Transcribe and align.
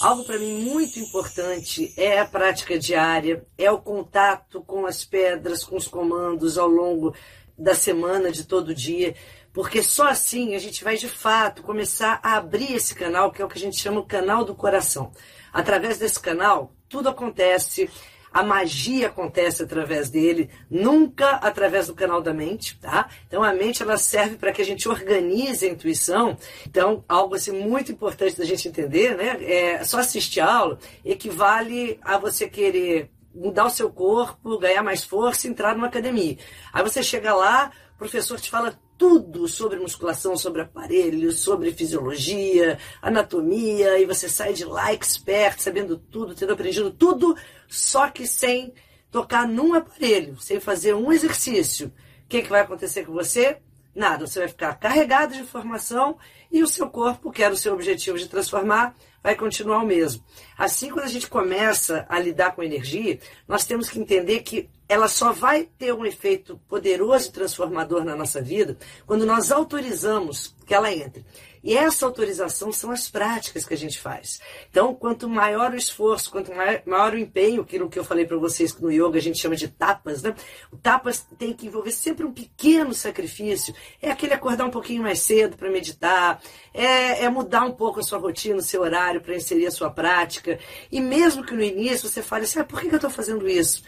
Algo 0.00 0.22
para 0.22 0.38
mim 0.38 0.60
muito 0.62 1.00
importante 1.00 1.92
é 1.96 2.20
a 2.20 2.24
prática 2.24 2.78
diária, 2.78 3.44
é 3.58 3.68
o 3.68 3.80
contato 3.80 4.62
com 4.62 4.86
as 4.86 5.04
pedras, 5.04 5.64
com 5.64 5.76
os 5.76 5.88
comandos 5.88 6.56
ao 6.56 6.68
longo 6.68 7.12
da 7.58 7.74
semana, 7.74 8.30
de 8.30 8.44
todo 8.44 8.72
dia, 8.72 9.16
porque 9.52 9.82
só 9.82 10.06
assim 10.06 10.54
a 10.54 10.58
gente 10.60 10.84
vai 10.84 10.96
de 10.96 11.08
fato 11.08 11.64
começar 11.64 12.20
a 12.22 12.36
abrir 12.36 12.74
esse 12.74 12.94
canal, 12.94 13.32
que 13.32 13.42
é 13.42 13.44
o 13.44 13.48
que 13.48 13.58
a 13.58 13.60
gente 13.60 13.76
chama 13.76 13.98
o 13.98 14.06
canal 14.06 14.44
do 14.44 14.54
coração. 14.54 15.10
Através 15.52 15.98
desse 15.98 16.20
canal, 16.20 16.72
tudo 16.88 17.08
acontece 17.08 17.90
a 18.38 18.42
magia 18.44 19.08
acontece 19.08 19.64
através 19.64 20.08
dele, 20.10 20.48
nunca 20.70 21.30
através 21.30 21.88
do 21.88 21.94
canal 21.94 22.22
da 22.22 22.32
mente, 22.32 22.78
tá? 22.78 23.08
Então 23.26 23.42
a 23.42 23.52
mente 23.52 23.82
ela 23.82 23.96
serve 23.96 24.36
para 24.36 24.52
que 24.52 24.62
a 24.62 24.64
gente 24.64 24.88
organize 24.88 25.66
a 25.66 25.68
intuição. 25.68 26.36
Então, 26.64 27.04
algo 27.08 27.34
assim 27.34 27.50
muito 27.50 27.90
importante 27.90 28.38
da 28.38 28.44
gente 28.44 28.68
entender, 28.68 29.16
né? 29.16 29.38
É 29.42 29.82
só 29.82 29.98
assistir 29.98 30.38
a 30.38 30.54
aula 30.54 30.78
equivale 31.04 31.98
a 32.00 32.16
você 32.16 32.48
querer 32.48 33.10
mudar 33.34 33.66
o 33.66 33.70
seu 33.70 33.90
corpo, 33.90 34.56
ganhar 34.56 34.84
mais 34.84 35.02
força 35.02 35.48
entrar 35.48 35.74
numa 35.74 35.88
academia. 35.88 36.38
Aí 36.72 36.82
você 36.84 37.02
chega 37.02 37.34
lá, 37.34 37.72
o 37.96 37.98
professor 37.98 38.38
te 38.38 38.50
fala 38.50 38.78
tudo 38.98 39.46
sobre 39.46 39.78
musculação, 39.78 40.36
sobre 40.36 40.60
aparelhos, 40.62 41.38
sobre 41.38 41.72
fisiologia, 41.72 42.78
anatomia, 43.00 43.98
e 43.98 44.04
você 44.04 44.28
sai 44.28 44.52
de 44.52 44.64
lá 44.64 44.92
expert, 44.92 45.60
sabendo 45.60 45.96
tudo, 45.96 46.34
tendo 46.34 46.52
aprendido 46.52 46.90
tudo, 46.90 47.36
só 47.68 48.10
que 48.10 48.26
sem 48.26 48.74
tocar 49.10 49.46
num 49.46 49.72
aparelho, 49.72 50.38
sem 50.40 50.58
fazer 50.58 50.94
um 50.94 51.12
exercício. 51.12 51.88
O 52.24 52.28
que, 52.28 52.42
que 52.42 52.50
vai 52.50 52.60
acontecer 52.60 53.06
com 53.06 53.12
você? 53.12 53.58
Nada, 53.94 54.26
você 54.26 54.40
vai 54.40 54.48
ficar 54.48 54.74
carregado 54.74 55.32
de 55.32 55.40
informação 55.40 56.18
e 56.50 56.62
o 56.62 56.66
seu 56.66 56.88
corpo, 56.88 57.30
que 57.30 57.42
era 57.42 57.54
o 57.54 57.56
seu 57.56 57.74
objetivo 57.74 58.18
de 58.18 58.28
transformar, 58.28 58.96
vai 59.22 59.34
continuar 59.34 59.78
o 59.82 59.86
mesmo. 59.86 60.24
Assim, 60.56 60.90
quando 60.90 61.04
a 61.04 61.10
gente 61.10 61.28
começa 61.28 62.06
a 62.08 62.18
lidar 62.18 62.54
com 62.54 62.62
energia, 62.62 63.18
nós 63.46 63.66
temos 63.66 63.88
que 63.88 63.98
entender 63.98 64.40
que 64.40 64.68
ela 64.88 65.08
só 65.08 65.32
vai 65.32 65.68
ter 65.78 65.92
um 65.92 66.06
efeito 66.06 66.58
poderoso 66.68 67.28
e 67.28 67.32
transformador 67.32 68.04
na 68.04 68.16
nossa 68.16 68.40
vida 68.40 68.78
quando 69.06 69.26
nós 69.26 69.52
autorizamos 69.52 70.54
que 70.66 70.74
ela 70.74 70.92
entre. 70.92 71.24
E 71.62 71.76
essa 71.76 72.06
autorização 72.06 72.72
são 72.72 72.90
as 72.90 73.10
práticas 73.10 73.64
que 73.64 73.74
a 73.74 73.76
gente 73.76 74.00
faz. 74.00 74.40
Então, 74.70 74.94
quanto 74.94 75.28
maior 75.28 75.72
o 75.72 75.76
esforço, 75.76 76.30
quanto 76.30 76.52
maior, 76.54 77.12
o 77.12 77.18
empenho, 77.18 77.62
aquilo 77.62 77.88
que 77.88 77.98
eu 77.98 78.04
falei 78.04 78.24
para 78.24 78.36
vocês 78.36 78.72
que 78.72 78.82
no 78.82 78.90
yoga 78.90 79.18
a 79.18 79.22
gente 79.22 79.38
chama 79.38 79.56
de 79.56 79.68
tapas, 79.68 80.22
né? 80.22 80.34
O 80.72 80.76
tapas 80.76 81.26
tem 81.38 81.52
que 81.52 81.66
envolver 81.66 81.90
sempre 81.90 82.24
um 82.24 82.32
pequeno 82.32 82.94
sacrifício. 82.94 83.74
É 84.00 84.10
aquele 84.10 84.34
acordar 84.34 84.64
um 84.64 84.70
pouquinho 84.70 85.02
mais 85.02 85.20
cedo 85.20 85.56
para 85.56 85.70
meditar, 85.70 86.37
é, 86.72 87.24
é, 87.24 87.28
mudar 87.28 87.64
um 87.64 87.72
pouco 87.72 88.00
a 88.00 88.02
sua 88.02 88.18
rotina, 88.18 88.56
o 88.56 88.62
seu 88.62 88.82
horário 88.82 89.20
para 89.20 89.36
inserir 89.36 89.66
a 89.66 89.70
sua 89.70 89.90
prática. 89.90 90.58
E 90.90 91.00
mesmo 91.00 91.44
que 91.44 91.54
no 91.54 91.62
início 91.62 92.08
você 92.08 92.22
fale 92.22 92.44
assim, 92.44 92.60
ah, 92.60 92.64
por 92.64 92.80
que 92.80 92.88
eu 92.88 92.96
estou 92.96 93.10
fazendo 93.10 93.48
isso? 93.48 93.82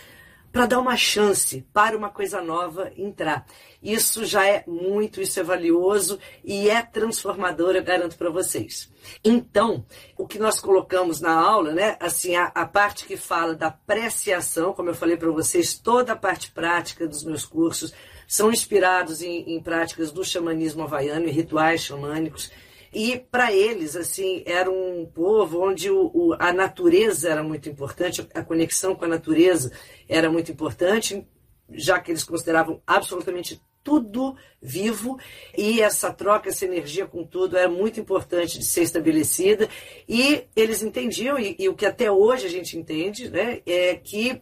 para 0.52 0.66
dar 0.66 0.80
uma 0.80 0.96
chance 0.96 1.64
para 1.72 1.96
uma 1.96 2.10
coisa 2.10 2.42
nova 2.42 2.92
entrar. 2.96 3.46
Isso 3.82 4.24
já 4.24 4.46
é 4.46 4.64
muito, 4.66 5.20
isso 5.20 5.38
é 5.38 5.42
valioso 5.42 6.18
e 6.44 6.68
é 6.68 6.82
transformador, 6.82 7.76
eu 7.76 7.84
garanto 7.84 8.16
para 8.16 8.30
vocês. 8.30 8.90
Então, 9.24 9.84
o 10.18 10.26
que 10.26 10.38
nós 10.38 10.60
colocamos 10.60 11.20
na 11.20 11.32
aula, 11.32 11.72
né, 11.72 11.96
assim, 12.00 12.34
a, 12.34 12.46
a 12.46 12.66
parte 12.66 13.06
que 13.06 13.16
fala 13.16 13.54
da 13.54 13.68
apreciação, 13.68 14.72
como 14.72 14.90
eu 14.90 14.94
falei 14.94 15.16
para 15.16 15.30
vocês, 15.30 15.78
toda 15.78 16.12
a 16.12 16.16
parte 16.16 16.50
prática 16.50 17.06
dos 17.06 17.24
meus 17.24 17.46
cursos 17.46 17.94
são 18.30 18.52
inspirados 18.52 19.22
em, 19.22 19.56
em 19.56 19.60
práticas 19.60 20.12
do 20.12 20.24
xamanismo 20.24 20.84
havaiano 20.84 21.26
e 21.26 21.32
rituais 21.32 21.82
xamânicos. 21.82 22.48
E 22.94 23.18
para 23.18 23.52
eles, 23.52 23.96
assim, 23.96 24.44
era 24.46 24.70
um 24.70 25.04
povo 25.04 25.60
onde 25.60 25.90
o, 25.90 26.12
o, 26.14 26.36
a 26.38 26.52
natureza 26.52 27.28
era 27.28 27.42
muito 27.42 27.68
importante, 27.68 28.24
a 28.32 28.44
conexão 28.44 28.94
com 28.94 29.04
a 29.04 29.08
natureza 29.08 29.72
era 30.08 30.30
muito 30.30 30.52
importante, 30.52 31.26
já 31.72 31.98
que 31.98 32.12
eles 32.12 32.22
consideravam 32.22 32.80
absolutamente 32.86 33.60
tudo 33.82 34.36
vivo. 34.62 35.18
E 35.58 35.80
essa 35.80 36.12
troca, 36.12 36.50
essa 36.50 36.64
energia 36.64 37.08
com 37.08 37.24
tudo 37.24 37.56
era 37.56 37.68
muito 37.68 37.98
importante 37.98 38.60
de 38.60 38.64
ser 38.64 38.82
estabelecida. 38.82 39.68
E 40.08 40.44
eles 40.54 40.82
entendiam, 40.82 41.36
e, 41.36 41.56
e 41.58 41.68
o 41.68 41.74
que 41.74 41.84
até 41.84 42.08
hoje 42.12 42.46
a 42.46 42.50
gente 42.50 42.78
entende, 42.78 43.28
né, 43.28 43.60
é 43.66 43.96
que 43.96 44.40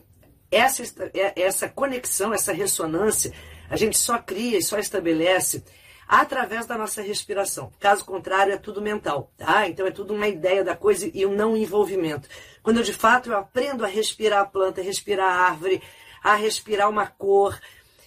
essa, 0.51 0.83
é, 1.15 1.41
essa 1.41 1.71
conexão, 1.71 2.35
essa 2.35 2.53
ressonância, 2.53 3.33
a 3.69 3.77
gente 3.77 3.97
só 3.97 4.19
cria 4.19 4.59
e 4.59 4.63
só 4.63 4.79
estabelece 4.79 5.63
através 6.09 6.65
da 6.65 6.79
nossa 6.79 7.03
respiração. 7.03 7.71
Caso 7.79 8.05
contrário, 8.05 8.55
é 8.55 8.57
tudo 8.57 8.81
mental, 8.81 9.31
tá? 9.37 9.69
Então 9.69 9.87
é 9.87 9.91
tudo 9.91 10.15
uma 10.15 10.27
ideia 10.27 10.65
da 10.65 10.75
coisa 10.75 11.11
e 11.13 11.27
um 11.27 11.35
não 11.35 11.57
envolvimento. 11.57 12.29
Quando 12.63 12.79
eu, 12.79 12.83
de 12.83 12.95
fato 12.95 13.29
eu 13.29 13.37
aprendo 13.37 13.85
a 13.85 13.89
respirar 13.89 14.41
a 14.41 14.47
planta, 14.47 14.81
a 14.81 14.85
respirar 14.85 15.29
a 15.29 15.43
árvore, 15.51 15.83
a 16.23 16.35
respirar 16.35 16.89
uma 16.89 17.07
cor, 17.07 17.61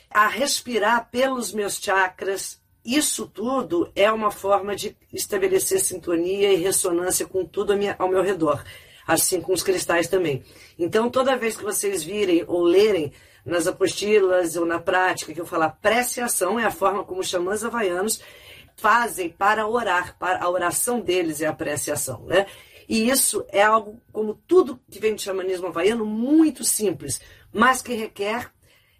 a 0.10 0.28
respirar 0.28 1.10
pelos 1.12 1.54
meus 1.54 1.76
chakras, 1.76 2.60
isso 2.84 3.28
tudo 3.28 3.92
é 3.96 4.12
uma 4.12 4.32
forma 4.32 4.76
de 4.76 4.98
estabelecer 5.14 5.80
sintonia 5.80 6.52
e 6.52 6.56
ressonância 6.56 7.28
com 7.28 7.46
tudo 7.46 7.74
ao 8.00 8.10
meu 8.10 8.24
redor, 8.24 8.64
assim 9.06 9.40
com 9.40 9.54
os 9.54 9.62
cristais 9.62 10.08
também. 10.08 10.44
Então, 10.80 11.08
toda 11.08 11.38
vez 11.38 11.56
que 11.56 11.64
vocês 11.64 12.04
virem 12.04 12.44
ou 12.48 12.64
lerem 12.64 13.14
nas 13.46 13.68
apostilas 13.68 14.56
ou 14.56 14.66
na 14.66 14.80
prática, 14.80 15.34
que 15.34 15.42
eu 15.42 15.46
falo, 15.46 15.64
apreciação 15.64 16.60
é 16.60 16.66
a 16.66 16.72
forma 16.72 17.04
como 17.04 17.22
os 17.22 17.28
xamãs 17.28 17.64
havaianos 17.64 18.22
fazem 18.76 19.30
para 19.30 19.68
orar, 19.68 20.18
para 20.18 20.44
a 20.44 20.50
oração 20.50 21.00
deles 21.00 21.42
é 21.42 21.48
a 21.48 21.52
apreciação, 21.52 22.26
né? 22.26 22.46
E 22.88 23.10
isso 23.10 23.46
é 23.50 23.62
algo, 23.62 24.02
como 24.12 24.34
tudo 24.34 24.80
que 24.90 25.00
vem 25.00 25.16
do 25.16 25.22
xamanismo 25.22 25.68
havaiano, 25.68 26.06
muito 26.06 26.64
simples, 26.64 27.22
mas 27.54 27.82
que 27.82 27.94
requer 27.94 28.52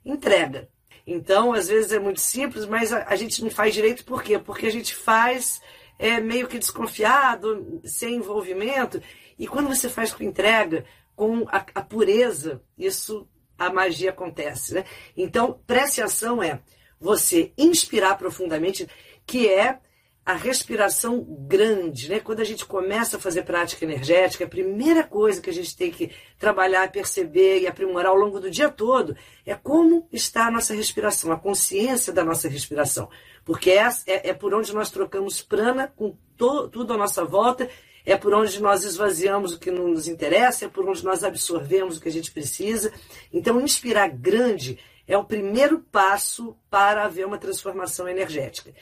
entrega. 0.06 0.70
Então, 1.06 1.52
às 1.52 1.68
vezes 1.68 1.92
é 1.92 2.00
muito 2.00 2.22
simples, 2.22 2.66
mas 2.66 2.94
a, 2.94 3.06
a 3.08 3.16
gente 3.16 3.44
não 3.44 3.50
faz 3.50 3.74
direito 3.74 4.06
por 4.06 4.24
quê? 4.24 4.40
Porque 4.40 4.68
a 4.68 4.72
gente 4.72 4.96
faz 4.96 5.62
é, 5.98 6.22
meio 6.22 6.48
que 6.48 6.60
desconfiado, 6.60 7.82
sem 7.84 8.16
envolvimento, 8.16 9.02
e 9.38 9.48
quando 9.48 9.68
você 9.68 9.90
faz 9.90 10.14
com 10.14 10.24
entrega, 10.24 10.86
com 11.16 11.46
a, 11.50 11.66
a 11.76 11.82
pureza, 11.82 12.62
isso 12.78 13.28
a 13.62 13.72
magia 13.72 14.10
acontece. 14.10 14.74
Né? 14.74 14.86
Então, 15.16 15.60
ação 16.04 16.42
é 16.42 16.62
você 17.00 17.52
inspirar 17.58 18.18
profundamente, 18.18 18.88
que 19.26 19.48
é 19.48 19.80
a 20.26 20.34
respiração 20.34 21.24
grande. 21.48 22.10
Né? 22.10 22.20
Quando 22.20 22.40
a 22.40 22.44
gente 22.44 22.66
começa 22.66 23.18
a 23.18 23.20
fazer 23.20 23.44
prática 23.44 23.86
energética, 23.86 24.46
a 24.46 24.50
primeira 24.50 25.04
coisa 25.04 25.42
que 25.42 25.50
a 25.50 25.54
gente 25.54 25.76
tem 25.76 25.92
que 25.92 26.12
trabalhar, 26.40 26.92
perceber 26.92 27.60
e 27.60 27.68
aprimorar 27.68 28.12
ao 28.12 28.18
longo 28.18 28.40
do 28.40 28.50
dia 28.50 28.70
todo 28.70 29.16
é 29.46 29.54
como 29.54 30.08
está 30.12 30.48
a 30.48 30.52
nossa 30.52 30.74
respiração, 30.74 31.32
a 31.32 31.40
consciência 31.40 32.12
da 32.12 32.24
nossa 32.24 32.48
respiração. 32.48 33.10
Porque 33.46 33.72
é, 33.72 33.88
é, 34.08 34.30
é 34.30 34.34
por 34.34 34.54
onde 34.54 34.74
nós 34.74 34.90
trocamos 34.90 35.42
prana 35.42 35.88
com 35.88 36.18
to, 36.36 36.68
tudo 36.70 36.94
à 36.94 36.98
nossa 36.98 37.24
volta 37.24 37.70
é 38.06 38.16
por 38.16 38.34
onde 38.34 38.62
nós 38.62 38.84
esvaziamos 38.84 39.54
o 39.54 39.60
que 39.60 39.72
não 39.72 39.88
nos 39.88 40.08
interessa, 40.08 40.66
é 40.66 40.68
por 40.68 40.88
onde 40.88 41.04
nós 41.04 41.24
absorvemos 41.24 41.98
o 41.98 42.02
que 42.02 42.10
a 42.10 42.12
gente 42.12 42.32
precisa. 42.32 42.92
Então, 43.32 43.62
inspirar 43.62 44.10
grande 44.10 44.80
é 45.08 45.18
o 45.18 45.24
primeiro 45.24 45.80
passo 45.92 46.56
para 46.70 47.04
haver 47.04 47.26
uma 47.26 47.38
transformação 47.38 48.08
energética. 48.08 48.74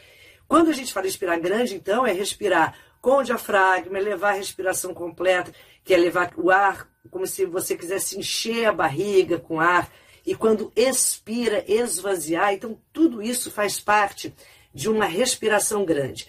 Quando 0.48 0.70
a 0.70 0.74
gente 0.74 0.94
fala 0.94 1.08
inspirar 1.08 1.40
grande, 1.40 1.76
então, 1.76 2.06
é 2.06 2.12
respirar 2.12 2.76
com 3.02 3.18
o 3.18 3.24
diafragma, 3.24 3.98
é 3.98 4.02
levar 4.02 4.30
a 4.30 4.38
respiração 4.38 4.94
completa, 4.94 5.54
que 5.84 5.94
é 5.94 5.98
levar 5.98 6.34
o 6.38 6.52
ar 6.52 6.90
como 7.10 7.26
se 7.26 7.46
você 7.46 7.76
quisesse 7.76 8.18
encher 8.18 8.66
a 8.66 8.74
barriga 8.74 9.40
com 9.40 9.60
ar. 9.60 9.92
E 10.26 10.36
quando 10.36 10.72
expira, 10.76 11.64
esvaziar. 11.68 12.54
Então, 12.54 12.80
tudo 12.92 13.22
isso 13.22 13.50
faz 13.50 13.80
parte 13.80 14.34
de 14.74 14.90
uma 14.90 15.06
respiração 15.06 15.86
grande. 15.86 16.28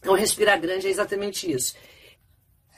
Então, 0.00 0.14
respirar 0.14 0.60
grande 0.60 0.86
é 0.86 0.90
exatamente 0.90 1.50
isso. 1.50 1.74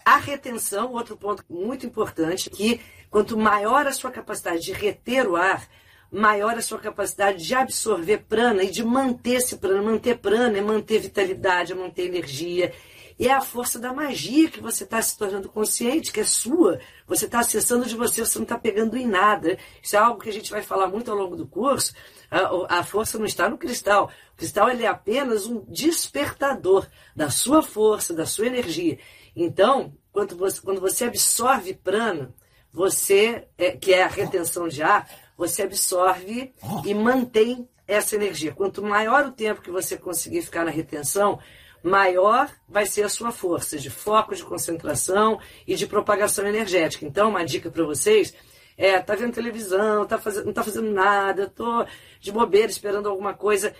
A 0.04 0.16
retenção, 0.18 0.92
outro 0.92 1.16
ponto 1.16 1.42
muito 1.48 1.86
importante, 1.86 2.50
que 2.50 2.80
quanto 3.10 3.38
maior 3.38 3.86
a 3.86 3.92
sua 3.92 4.10
capacidade 4.10 4.60
de 4.60 4.72
reter 4.72 5.26
o 5.26 5.34
ar, 5.34 5.66
maior 6.12 6.56
a 6.56 6.62
sua 6.62 6.78
capacidade 6.78 7.44
de 7.44 7.54
absorver 7.54 8.18
prana 8.28 8.62
e 8.62 8.70
de 8.70 8.84
manter 8.84 9.36
esse 9.36 9.56
prana. 9.56 9.82
Manter 9.82 10.18
prana 10.18 10.58
é 10.58 10.60
manter 10.60 11.00
vitalidade, 11.00 11.72
é 11.72 11.74
manter 11.74 12.06
energia. 12.06 12.72
E 13.18 13.28
é 13.28 13.32
a 13.32 13.40
força 13.40 13.78
da 13.78 13.92
magia 13.92 14.50
que 14.50 14.60
você 14.60 14.84
está 14.84 15.00
se 15.00 15.16
tornando 15.16 15.48
consciente, 15.48 16.12
que 16.12 16.20
é 16.20 16.24
sua. 16.24 16.80
Você 17.06 17.26
está 17.26 17.40
acessando 17.40 17.86
de 17.86 17.94
você, 17.94 18.24
você 18.24 18.38
não 18.38 18.44
está 18.44 18.58
pegando 18.58 18.96
em 18.96 19.06
nada. 19.06 19.56
Isso 19.82 19.94
é 19.94 19.98
algo 19.98 20.20
que 20.20 20.28
a 20.28 20.32
gente 20.32 20.50
vai 20.50 20.62
falar 20.62 20.88
muito 20.88 21.10
ao 21.10 21.16
longo 21.16 21.36
do 21.36 21.46
curso. 21.46 21.94
A, 22.30 22.80
a 22.80 22.82
força 22.82 23.18
não 23.18 23.24
está 23.24 23.48
no 23.48 23.56
cristal. 23.56 24.10
O 24.32 24.36
cristal 24.36 24.68
ele 24.68 24.84
é 24.84 24.88
apenas 24.88 25.46
um 25.46 25.64
despertador 25.68 26.88
da 27.14 27.30
sua 27.30 27.62
força, 27.62 28.12
da 28.12 28.26
sua 28.26 28.46
energia. 28.46 28.98
Então, 29.36 29.96
quando 30.12 30.36
você, 30.36 30.60
quando 30.60 30.80
você 30.80 31.04
absorve 31.04 31.74
prana, 31.74 32.34
você, 32.72 33.46
é, 33.56 33.76
que 33.76 33.94
é 33.94 34.02
a 34.02 34.08
retenção 34.08 34.66
de 34.66 34.82
ar, 34.82 35.08
você 35.36 35.62
absorve 35.62 36.52
e 36.84 36.94
mantém 36.94 37.68
essa 37.86 38.16
energia. 38.16 38.52
Quanto 38.52 38.82
maior 38.82 39.26
o 39.26 39.32
tempo 39.32 39.62
que 39.62 39.70
você 39.70 39.96
conseguir 39.96 40.42
ficar 40.42 40.64
na 40.64 40.70
retenção, 40.70 41.38
maior 41.84 42.50
vai 42.66 42.86
ser 42.86 43.02
a 43.02 43.10
sua 43.10 43.30
força 43.30 43.78
de 43.78 43.90
foco, 43.90 44.34
de 44.34 44.42
concentração 44.42 45.38
e 45.66 45.74
de 45.74 45.86
propagação 45.86 46.46
energética. 46.46 47.04
Então, 47.04 47.28
uma 47.28 47.44
dica 47.44 47.70
para 47.70 47.84
vocês 47.84 48.34
é, 48.76 48.98
tá 48.98 49.14
vendo 49.14 49.34
televisão, 49.34 50.06
tá 50.06 50.18
fazendo, 50.18 50.46
não 50.46 50.52
tá 50.54 50.64
fazendo 50.64 50.90
nada, 50.90 51.46
tô 51.46 51.84
de 52.20 52.32
bobeira 52.32 52.70
esperando 52.70 53.08
alguma 53.08 53.34
coisa 53.34 53.74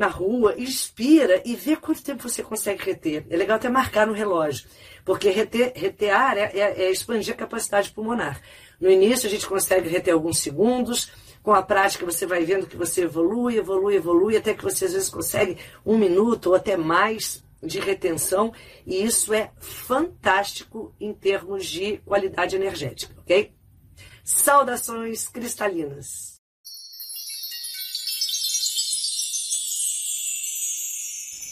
na 0.00 0.06
rua, 0.06 0.54
inspira 0.56 1.42
e 1.44 1.54
vê 1.54 1.76
quanto 1.76 2.02
tempo 2.02 2.26
você 2.26 2.42
consegue 2.42 2.82
reter. 2.82 3.26
É 3.28 3.36
legal 3.36 3.56
até 3.56 3.68
marcar 3.68 4.06
no 4.06 4.14
relógio, 4.14 4.66
porque 5.04 5.28
reter, 5.28 5.74
reter 5.76 6.16
ar 6.16 6.38
é, 6.38 6.50
é, 6.54 6.84
é 6.84 6.90
expandir 6.90 7.34
a 7.34 7.36
capacidade 7.36 7.90
pulmonar. 7.90 8.40
No 8.80 8.90
início 8.90 9.26
a 9.26 9.30
gente 9.30 9.46
consegue 9.46 9.90
reter 9.90 10.14
alguns 10.14 10.38
segundos, 10.38 11.12
com 11.42 11.52
a 11.52 11.62
prática 11.62 12.06
você 12.06 12.24
vai 12.24 12.42
vendo 12.46 12.66
que 12.66 12.78
você 12.78 13.02
evolui, 13.02 13.58
evolui, 13.58 13.94
evolui, 13.94 14.38
até 14.38 14.54
que 14.54 14.64
você 14.64 14.86
às 14.86 14.94
vezes 14.94 15.10
consegue 15.10 15.58
um 15.84 15.98
minuto 15.98 16.46
ou 16.46 16.54
até 16.54 16.78
mais 16.78 17.44
de 17.62 17.78
retenção, 17.78 18.54
e 18.86 19.04
isso 19.04 19.34
é 19.34 19.52
fantástico 19.58 20.94
em 20.98 21.12
termos 21.12 21.66
de 21.66 21.98
qualidade 22.06 22.56
energética, 22.56 23.14
ok? 23.20 23.52
Saudações 24.24 25.28
cristalinas! 25.28 26.39